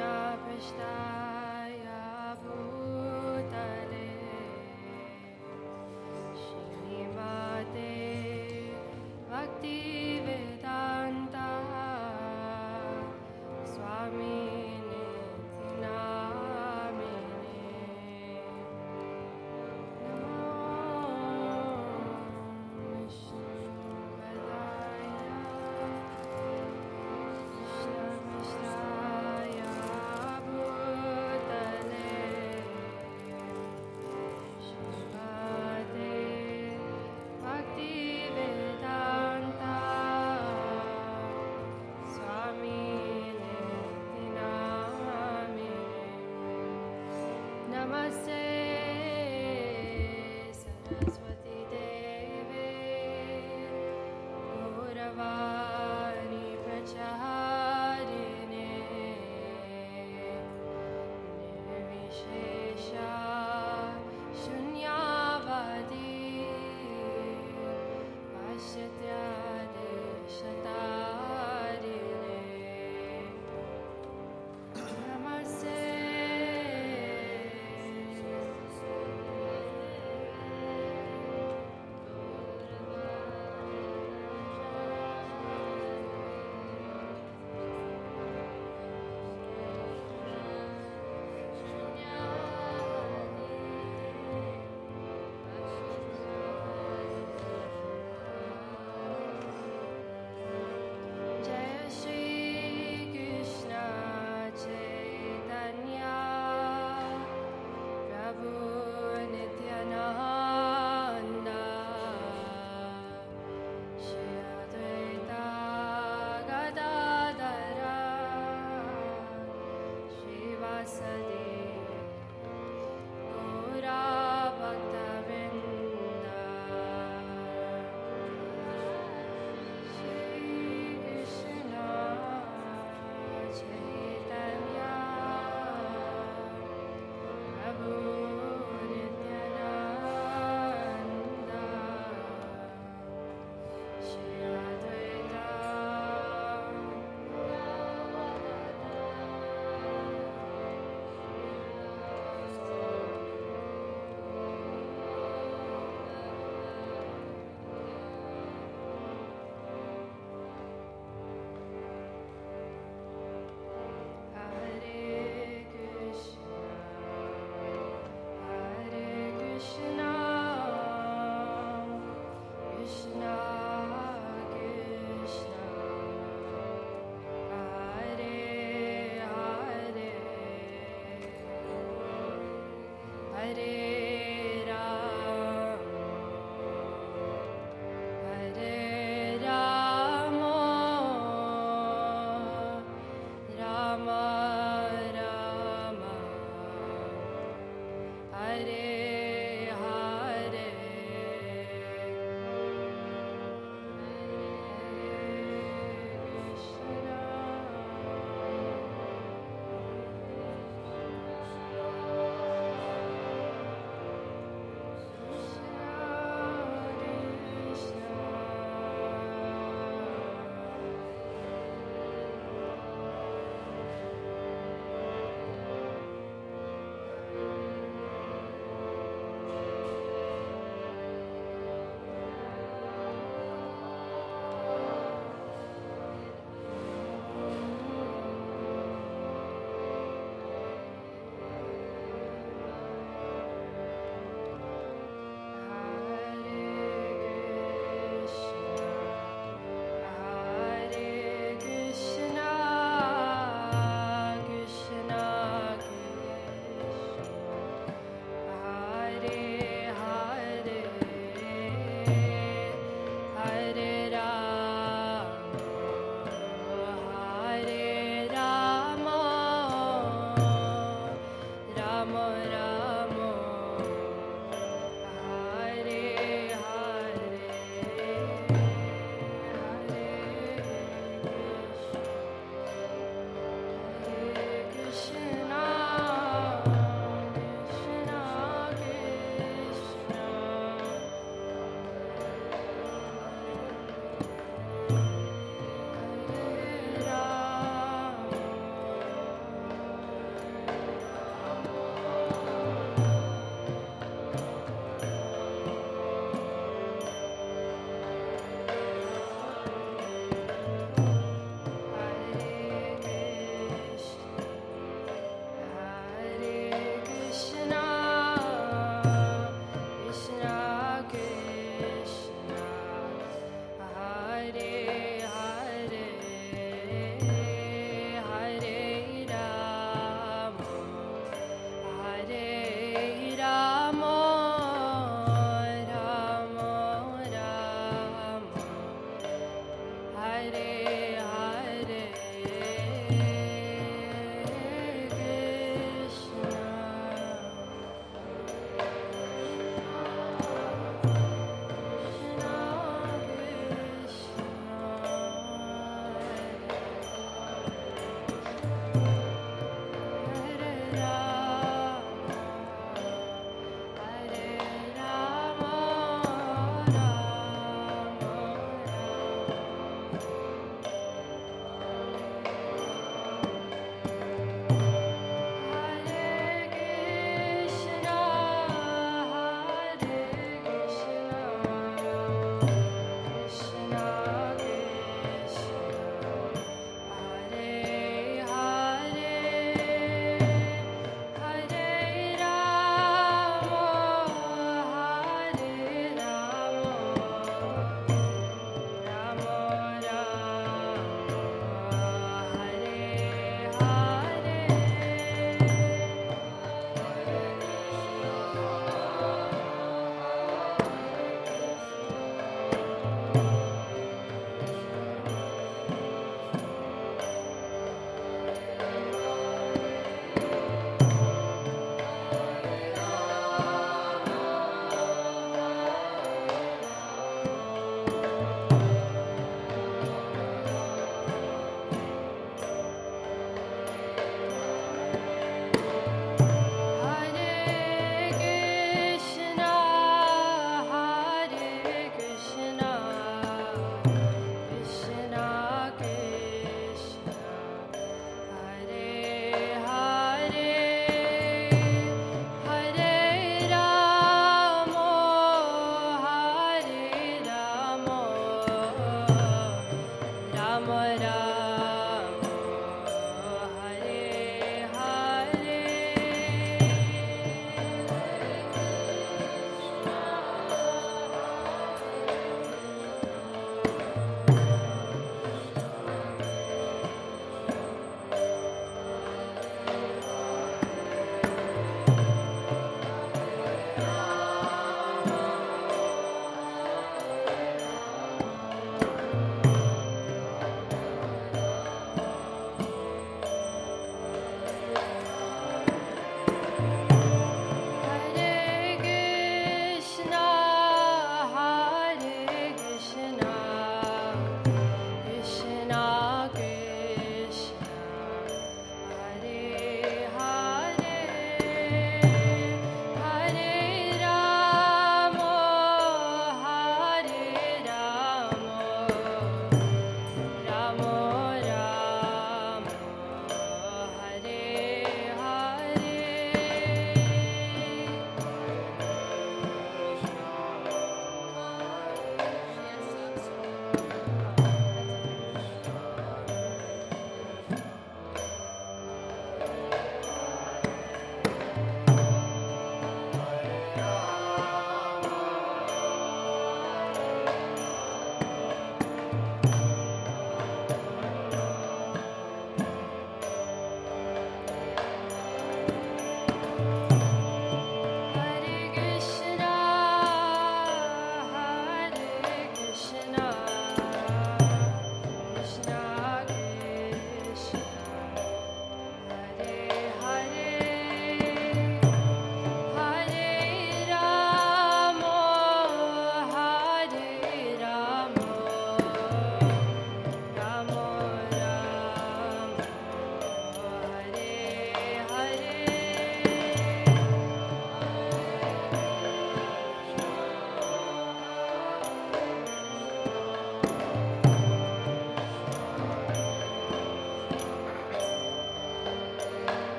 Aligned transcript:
hab 0.00 0.38
ich 0.56 0.72
da. 0.78 1.31